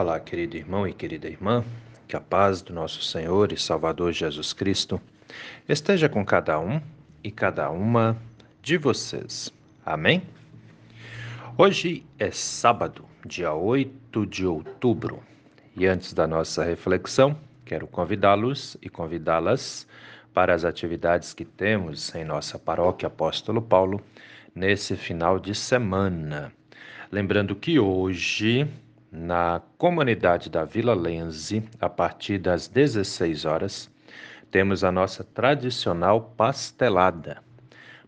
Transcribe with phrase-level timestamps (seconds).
[0.00, 1.62] Olá, querido irmão e querida irmã,
[2.08, 4.98] que a paz do nosso Senhor e Salvador Jesus Cristo
[5.68, 6.80] esteja com cada um
[7.22, 8.16] e cada uma
[8.62, 9.52] de vocês.
[9.84, 10.22] Amém?
[11.58, 15.22] Hoje é sábado, dia 8 de outubro,
[15.76, 17.36] e antes da nossa reflexão,
[17.66, 19.86] quero convidá-los e convidá-las
[20.32, 24.02] para as atividades que temos em nossa paróquia Apóstolo Paulo
[24.54, 26.50] nesse final de semana.
[27.12, 28.66] Lembrando que hoje,
[29.10, 33.90] na comunidade da Vila Lense, a partir das 16 horas,
[34.50, 37.42] temos a nossa tradicional pastelada.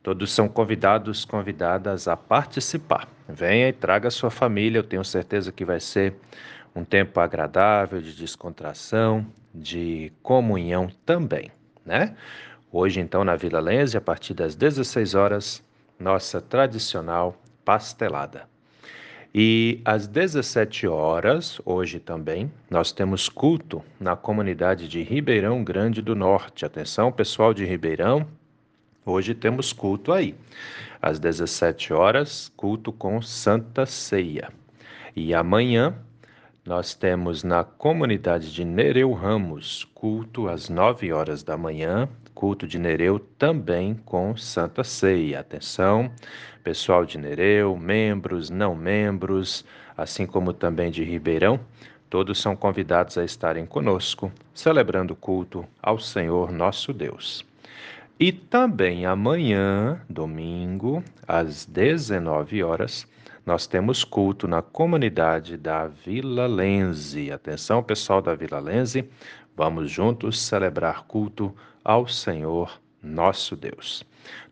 [0.02, 3.09] Todos são convidados, convidadas a participar.
[3.28, 6.15] Venha e traga sua família, eu tenho certeza que vai ser
[6.75, 11.50] um tempo agradável de descontração, de comunhão também,
[11.84, 12.16] né?
[12.70, 15.62] Hoje, então, na Vila Lense, a partir das 16 horas,
[16.00, 18.52] nossa tradicional pastelada.
[19.34, 26.14] E às 17 horas, hoje também, nós temos culto na comunidade de Ribeirão Grande do
[26.14, 26.66] Norte.
[26.66, 28.27] Atenção, pessoal de Ribeirão,
[29.06, 30.34] hoje temos culto aí.
[31.00, 34.50] Às 17 horas, culto com Santa Ceia.
[35.16, 35.94] E amanhã,
[36.64, 42.78] nós temos na comunidade de Nereu Ramos, culto às 9 horas da manhã, culto de
[42.78, 45.40] Nereu também com Santa Ceia.
[45.40, 46.12] Atenção,
[46.62, 49.64] pessoal de Nereu, membros, não membros,
[49.96, 51.58] assim como também de Ribeirão,
[52.08, 57.44] todos são convidados a estarem conosco, celebrando o culto ao Senhor nosso Deus.
[58.20, 63.05] E também amanhã, domingo, às 19 horas,
[63.45, 67.33] nós temos culto na comunidade da Vila Lense.
[67.33, 69.09] Atenção, pessoal da Vila Lense,
[69.57, 71.55] vamos juntos celebrar culto
[71.85, 74.05] ao Senhor nosso Deus.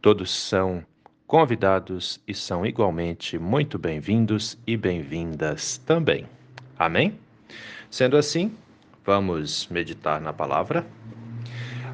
[0.03, 0.85] Todos são
[1.25, 6.27] convidados e são igualmente muito bem-vindos e bem-vindas também.
[6.77, 7.17] Amém?
[7.89, 8.53] Sendo assim,
[9.05, 10.85] vamos meditar na palavra.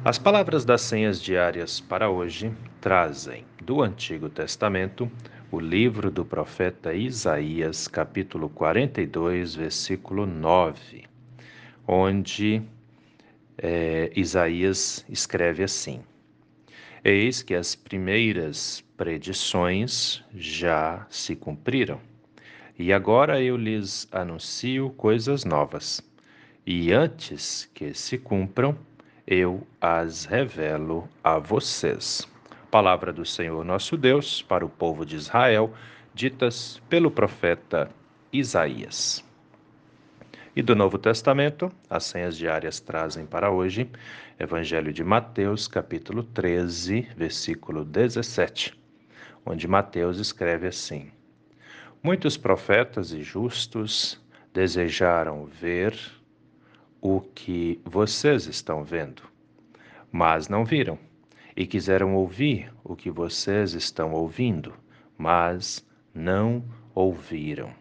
[0.03, 5.11] As palavras das senhas diárias para hoje trazem do Antigo Testamento
[5.49, 11.05] o livro do profeta Isaías, capítulo 42, versículo 9,
[11.87, 12.61] onde
[13.57, 16.01] é, Isaías escreve assim:
[17.03, 22.01] Eis que as primeiras predições já se cumpriram,
[22.77, 26.01] e agora eu lhes anuncio coisas novas,
[26.65, 28.77] e antes que se cumpram,
[29.25, 32.27] eu as revelo a vocês.
[32.71, 35.73] Palavra do Senhor nosso Deus para o povo de Israel,
[36.13, 37.89] ditas pelo profeta
[38.31, 39.23] Isaías.
[40.53, 43.89] E do Novo Testamento, as senhas diárias trazem para hoje
[44.37, 48.77] Evangelho de Mateus, capítulo 13, versículo 17,
[49.45, 51.09] onde Mateus escreve assim:
[52.03, 54.21] Muitos profetas e justos
[54.53, 55.97] desejaram ver
[56.99, 59.23] o que vocês estão vendo,
[60.11, 60.99] mas não viram
[61.57, 64.75] e quiseram ouvir o que vocês estão ouvindo,
[65.17, 66.63] mas não
[66.93, 67.73] ouviram.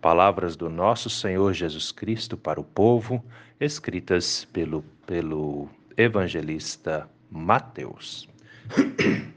[0.00, 3.22] Palavras do nosso Senhor Jesus Cristo para o povo,
[3.60, 8.26] escritas pelo, pelo evangelista Mateus.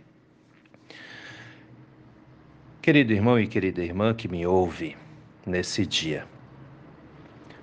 [2.82, 4.96] Querido irmão e querida irmã que me ouve
[5.46, 6.26] nesse dia,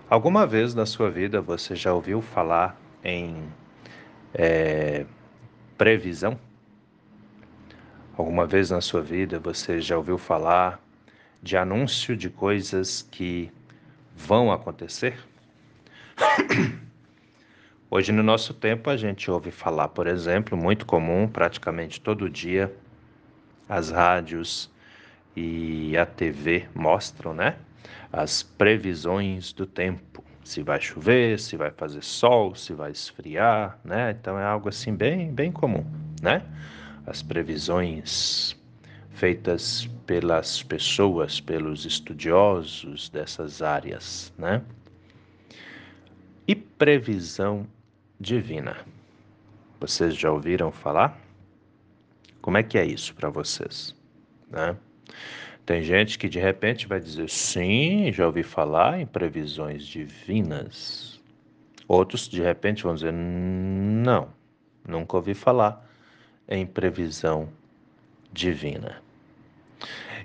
[0.09, 3.49] alguma vez na sua vida você já ouviu falar em
[4.33, 5.07] é,
[5.79, 6.39] previsão?
[8.17, 10.83] Alguma vez na sua vida você já ouviu falar
[11.41, 13.51] de anúncio de coisas que
[14.15, 15.17] vão acontecer?
[17.89, 22.75] Hoje, no nosso tempo, a gente ouve falar, por exemplo, muito comum, praticamente todo dia,
[23.69, 24.71] as rádios
[25.35, 27.57] e a TV mostram, né?
[28.13, 34.13] As previsões do tempo se vai chover, se vai fazer sol, se vai esfriar, né?
[34.13, 35.85] Então é algo assim bem, bem comum,
[36.23, 36.43] né?
[37.07, 38.57] As previsões
[39.11, 44.63] feitas pelas pessoas, pelos estudiosos dessas áreas, né?
[46.47, 47.67] E previsão
[48.19, 48.75] divina.
[49.79, 51.21] Vocês já ouviram falar?
[52.41, 53.95] Como é que é isso para vocês,
[54.51, 54.75] né?
[55.69, 61.21] Tem gente que de repente vai dizer sim, já ouvi falar em previsões divinas.
[61.87, 64.31] Outros de repente vão dizer não,
[64.89, 65.87] nunca ouvi falar
[66.49, 67.51] em previsão
[68.33, 69.03] divina.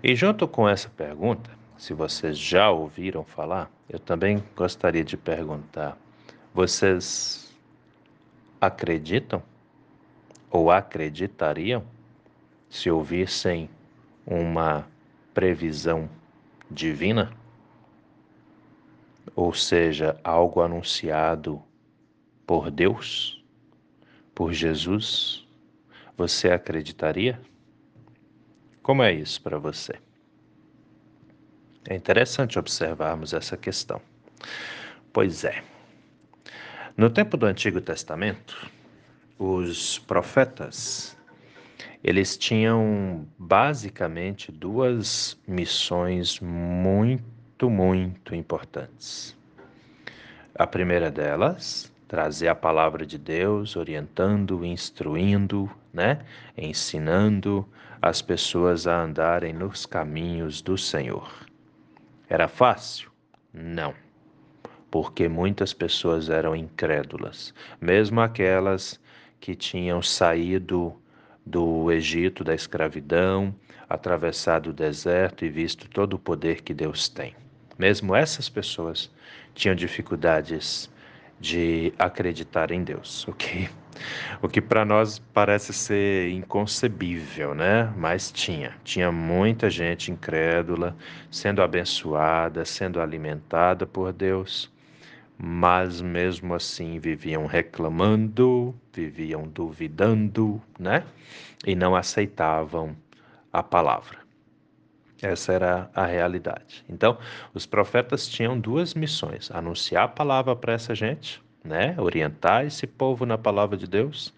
[0.01, 5.97] E junto com essa pergunta, se vocês já ouviram falar, eu também gostaria de perguntar:
[6.53, 7.53] vocês
[8.61, 9.43] acreditam
[10.49, 11.83] ou acreditariam
[12.69, 13.69] se ouvissem
[14.25, 14.87] uma
[15.33, 16.09] previsão
[16.69, 17.31] divina?
[19.35, 21.61] ou seja, algo anunciado
[22.45, 23.43] por Deus,
[24.35, 25.47] por Jesus,
[26.17, 27.39] você acreditaria?
[28.81, 29.93] Como é isso para você?
[31.87, 34.01] É interessante observarmos essa questão.
[35.11, 35.63] Pois é.
[36.95, 38.69] No tempo do Antigo Testamento,
[39.39, 41.17] os profetas
[42.03, 49.37] eles tinham basicamente duas missões muito, muito importantes.
[50.53, 56.19] A primeira delas, trazer a palavra de Deus, orientando, instruindo, né,
[56.57, 57.65] ensinando
[58.01, 61.31] as pessoas a andarem nos caminhos do Senhor.
[62.27, 63.09] Era fácil?
[63.53, 63.93] Não.
[64.91, 68.99] Porque muitas pessoas eram incrédulas, mesmo aquelas
[69.39, 71.01] que tinham saído
[71.45, 73.53] do Egito, da escravidão,
[73.89, 77.35] atravessado o deserto e visto todo o poder que Deus tem.
[77.77, 79.11] Mesmo essas pessoas
[79.53, 80.89] tinham dificuldades
[81.39, 83.69] de acreditar em Deus, o que,
[84.41, 87.93] o que para nós parece ser inconcebível, né?
[87.97, 90.95] Mas tinha, tinha muita gente incrédula
[91.29, 94.71] sendo abençoada, sendo alimentada por Deus,
[95.37, 101.03] mas mesmo assim viviam reclamando, viviam duvidando, né?
[101.65, 102.95] E não aceitavam
[103.51, 104.19] a palavra.
[105.21, 106.83] Essa era a realidade.
[106.89, 107.17] Então,
[107.53, 111.95] os profetas tinham duas missões: anunciar a palavra para essa gente, né?
[111.97, 114.33] Orientar esse povo na palavra de Deus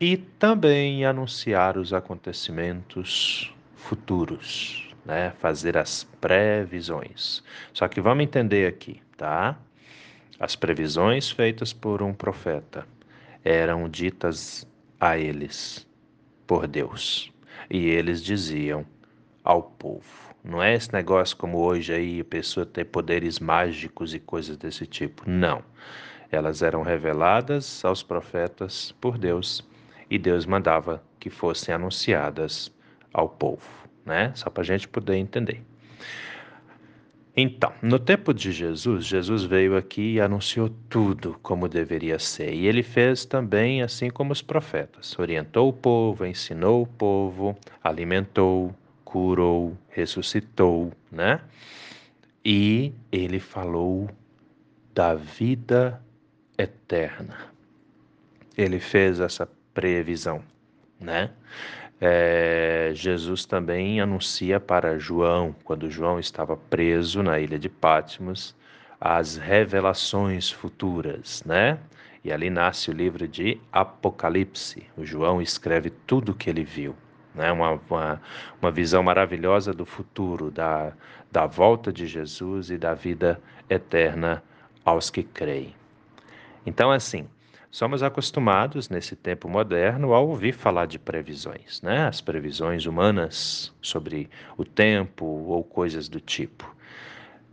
[0.00, 5.32] e também anunciar os acontecimentos futuros, né?
[5.38, 7.42] Fazer as previsões.
[7.74, 9.58] Só que vamos entender aqui, tá?
[10.42, 12.84] As previsões feitas por um profeta
[13.44, 14.66] eram ditas
[14.98, 15.86] a eles
[16.48, 17.32] por Deus.
[17.70, 18.84] E eles diziam
[19.44, 20.34] ao povo.
[20.42, 24.84] Não é esse negócio como hoje aí, a pessoa ter poderes mágicos e coisas desse
[24.84, 25.22] tipo.
[25.30, 25.62] Não.
[26.28, 29.64] Elas eram reveladas aos profetas por Deus
[30.10, 32.72] e Deus mandava que fossem anunciadas
[33.14, 33.70] ao povo,
[34.04, 34.32] né?
[34.34, 35.62] Só para a gente poder entender.
[37.34, 42.52] Então, no tempo de Jesus, Jesus veio aqui e anunciou tudo como deveria ser.
[42.52, 48.74] E ele fez também assim como os profetas: orientou o povo, ensinou o povo, alimentou,
[49.02, 51.40] curou, ressuscitou, né?
[52.44, 54.10] E ele falou
[54.94, 56.02] da vida
[56.58, 57.50] eterna.
[58.58, 60.42] Ele fez essa previsão,
[61.00, 61.30] né?
[62.04, 68.56] É, Jesus também anuncia para João, quando João estava preso na ilha de Patmos,
[69.00, 71.78] as revelações futuras, né?
[72.24, 74.84] E ali nasce o livro de Apocalipse.
[74.96, 76.96] O João escreve tudo o que ele viu,
[77.36, 77.52] né?
[77.52, 78.20] Uma, uma,
[78.60, 80.92] uma visão maravilhosa do futuro, da,
[81.30, 83.40] da volta de Jesus e da vida
[83.70, 84.42] eterna
[84.84, 85.72] aos que creem.
[86.66, 87.28] Então, assim,
[87.72, 92.06] Somos acostumados, nesse tempo moderno, a ouvir falar de previsões, né?
[92.06, 94.28] as previsões humanas sobre
[94.58, 96.76] o tempo ou coisas do tipo.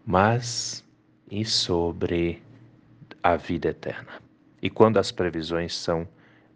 [0.05, 0.83] Mas
[1.31, 2.43] e sobre
[3.23, 4.21] a vida eterna?
[4.61, 6.05] E quando as previsões são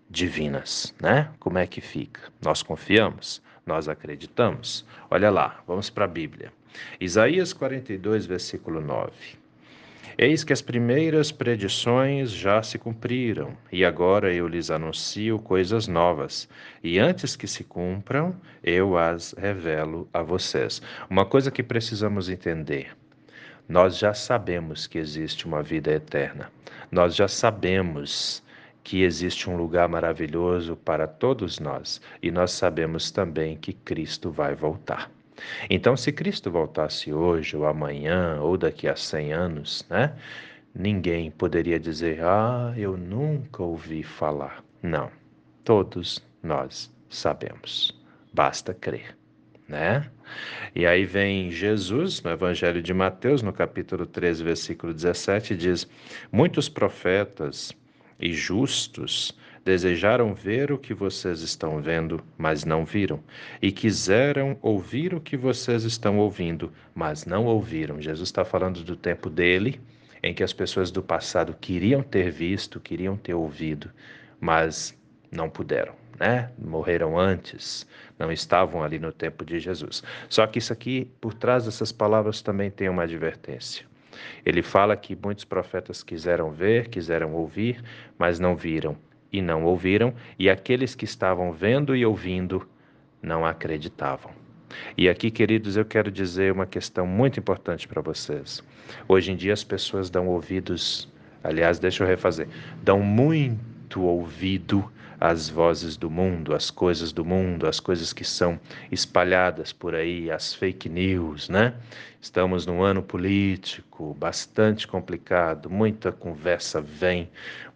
[0.09, 1.31] divinas, né?
[1.39, 2.19] Como é que fica?
[2.43, 3.41] Nós confiamos?
[3.65, 4.85] Nós acreditamos?
[5.09, 6.51] Olha lá, vamos para a Bíblia.
[6.99, 9.41] Isaías 42, versículo 9.
[10.15, 16.47] Eis que as primeiras predições já se cumpriram, e agora eu lhes anuncio coisas novas,
[16.83, 20.83] e antes que se cumpram, eu as revelo a vocês.
[21.09, 22.95] Uma coisa que precisamos entender:
[23.67, 26.51] nós já sabemos que existe uma vida eterna,
[26.91, 28.43] nós já sabemos
[28.83, 34.53] que existe um lugar maravilhoso para todos nós, e nós sabemos também que Cristo vai
[34.53, 35.09] voltar.
[35.69, 40.13] Então, se Cristo voltasse hoje, ou amanhã, ou daqui a 100 anos, né?
[40.75, 44.63] Ninguém poderia dizer, ah, eu nunca ouvi falar.
[44.81, 45.11] Não,
[45.63, 47.97] todos nós sabemos,
[48.33, 49.15] basta crer,
[49.67, 50.09] né?
[50.75, 55.87] E aí vem Jesus, no Evangelho de Mateus, no capítulo 13, versículo 17, diz:
[56.31, 57.71] Muitos profetas
[58.19, 63.23] e justos Desejaram ver o que vocês estão vendo, mas não viram,
[63.61, 68.01] e quiseram ouvir o que vocês estão ouvindo, mas não ouviram.
[68.01, 69.79] Jesus está falando do tempo dele,
[70.21, 73.89] em que as pessoas do passado queriam ter visto, queriam ter ouvido,
[74.37, 74.93] mas
[75.31, 76.51] não puderam, né?
[76.57, 77.87] Morreram antes,
[78.19, 80.03] não estavam ali no tempo de Jesus.
[80.27, 83.85] Só que isso aqui, por trás dessas palavras, também tem uma advertência.
[84.45, 87.81] Ele fala que muitos profetas quiseram ver, quiseram ouvir,
[88.17, 88.97] mas não viram
[89.33, 92.65] e não ouviram, e aqueles que estavam vendo e ouvindo
[93.21, 94.31] não acreditavam.
[94.97, 98.63] E aqui, queridos, eu quero dizer uma questão muito importante para vocês.
[99.07, 101.11] Hoje em dia as pessoas dão ouvidos,
[101.43, 102.47] aliás, deixa eu refazer,
[102.83, 104.89] dão muito ouvido
[105.19, 108.59] às vozes do mundo, às coisas do mundo, às coisas que são
[108.91, 111.73] espalhadas por aí, as fake news, né?
[112.21, 117.29] Estamos num ano político bastante complicado, muita conversa vem,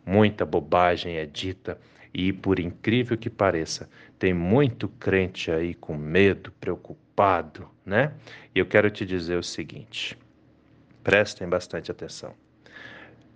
[0.05, 1.77] muita bobagem é dita.
[2.13, 8.13] E por incrível que pareça, tem muito crente aí com medo, preocupado, né?
[8.55, 10.17] E eu quero te dizer o seguinte:
[11.03, 12.33] prestem bastante atenção.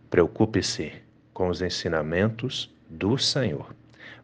[0.09, 0.93] Preocupe-se
[1.33, 3.80] com os ensinamentos do Senhor.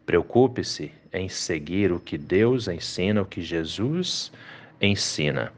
[0.08, 4.32] Preocupe-se em seguir o que Deus ensina, o que Jesus
[4.80, 5.52] ensina.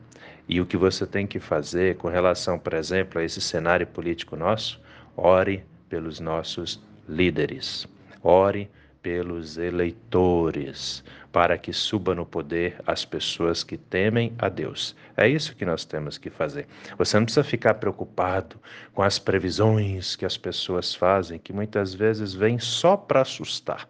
[0.49, 4.35] E o que você tem que fazer com relação, por exemplo, a esse cenário político
[4.35, 4.81] nosso,
[5.17, 7.87] ore pelos nossos líderes.
[8.25, 8.69] Ore
[9.01, 14.97] pelos eleitores, para que suba no poder as pessoas que temem a Deus.
[15.17, 16.67] É isso que nós temos que fazer.
[16.99, 18.57] Você não precisa ficar preocupado
[18.93, 23.89] com as previsões que as pessoas fazem, que muitas vezes vêm só para assustar,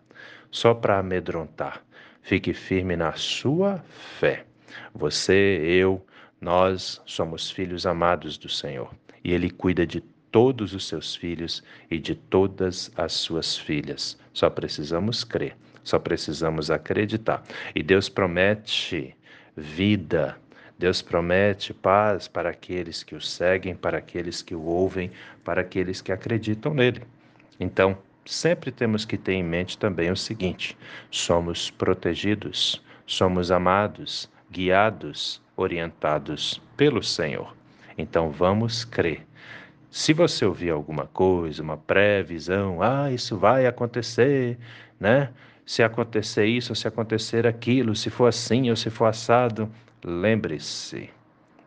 [0.51, 1.83] só para amedrontar.
[2.23, 3.83] Fique firme na sua
[4.19, 4.45] fé.
[4.95, 6.05] Você, eu,
[6.41, 11.99] nós somos filhos amados do Senhor e Ele cuida de todos os seus filhos e
[11.99, 14.19] de todas as suas filhas.
[14.33, 17.43] Só precisamos crer, só precisamos acreditar.
[17.75, 19.17] E Deus promete
[19.57, 20.37] vida,
[20.79, 25.11] Deus promete paz para aqueles que o seguem, para aqueles que o ouvem,
[25.45, 27.03] para aqueles que acreditam nele.
[27.59, 30.77] Então, sempre temos que ter em mente também o seguinte:
[31.11, 37.57] somos protegidos, somos amados, guiados, orientados pelo Senhor.
[37.97, 39.27] Então vamos crer
[39.91, 44.57] se você ouvir alguma coisa, uma previsão, ah, isso vai acontecer,
[45.01, 45.31] né?
[45.67, 49.69] Se acontecer isso, se acontecer aquilo, se for assim ou se for assado,
[50.05, 51.11] lembre-se,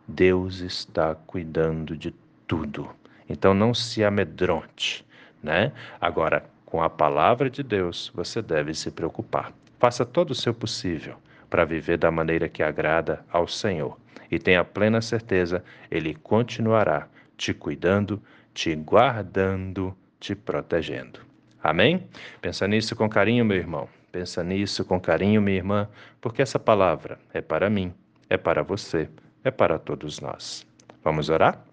[0.08, 2.12] Deus está cuidando de
[2.48, 2.90] tudo.
[3.30, 5.06] Então não se amedronte,
[5.44, 5.72] né?
[6.00, 9.52] Agora, com a palavra de Deus, você deve se preocupar.
[9.78, 11.18] Faça todo o seu possível
[11.50, 13.98] para viver da maneira que agrada ao Senhor.
[14.32, 17.08] E tenha plena certeza, Ele continuará
[17.38, 18.22] te cuidando,
[18.54, 21.20] te guardando, te protegendo.
[21.62, 22.08] Amém?
[22.42, 23.88] Pensa nisso com carinho, meu irmão.
[24.12, 25.90] Pensa nisso com carinho, minha irmã,
[26.22, 27.94] porque essa palavra é para mim,
[28.30, 29.10] é para você,
[29.44, 30.66] é para todos nós.
[31.04, 31.64] Vamos orar?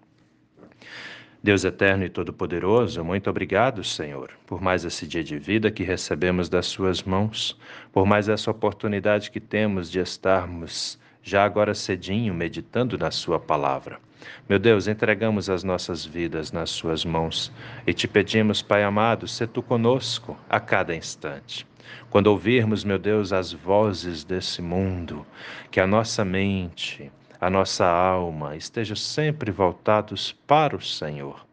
[1.43, 6.47] Deus eterno e todo-poderoso, muito obrigado, Senhor, por mais esse dia de vida que recebemos
[6.47, 7.57] das Suas mãos,
[7.91, 13.99] por mais essa oportunidade que temos de estarmos já agora cedinho meditando na Sua palavra.
[14.47, 17.51] Meu Deus, entregamos as nossas vidas nas Suas mãos
[17.87, 21.65] e te pedimos, Pai amado, se tu conosco a cada instante.
[22.11, 25.25] Quando ouvirmos, meu Deus, as vozes desse mundo,
[25.71, 31.43] que a nossa mente, a nossa alma estejam sempre voltados para o Senhor.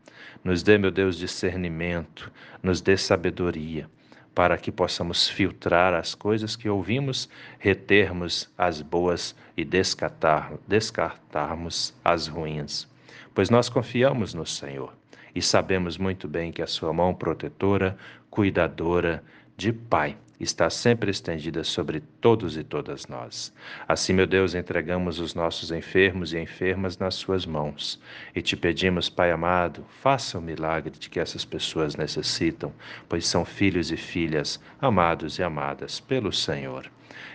[0.44, 2.30] Nos dê, meu Deus, discernimento,
[2.62, 3.88] nos dê sabedoria
[4.34, 7.26] para que possamos filtrar as coisas que ouvimos,
[7.58, 12.86] retermos as boas e descartar, descartarmos as ruins.
[13.34, 14.92] Pois nós confiamos no Senhor
[15.34, 17.96] e sabemos muito bem que a Sua mão protetora,
[18.30, 19.24] cuidadora,
[19.56, 23.52] de Pai está sempre estendida sobre todos e todas nós.
[23.86, 28.00] Assim, meu Deus, entregamos os nossos enfermos e enfermas nas Suas mãos
[28.34, 32.72] e te pedimos, Pai amado, faça o milagre de que essas pessoas necessitam,
[33.08, 36.90] pois são filhos e filhas amados e amadas pelo Senhor.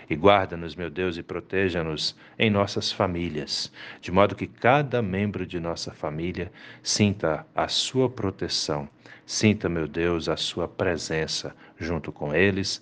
[0.09, 5.59] E guarda-nos, meu Deus, e proteja-nos em nossas famílias, de modo que cada membro de
[5.59, 8.87] nossa família sinta a sua proteção,
[9.25, 12.81] sinta, meu Deus, a sua presença junto com eles,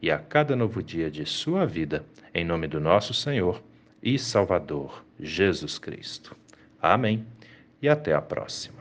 [0.00, 3.62] e a cada novo dia de sua vida, em nome do nosso Senhor
[4.02, 6.36] e Salvador Jesus Cristo.
[6.80, 7.26] Amém.
[7.82, 8.77] E até a próxima.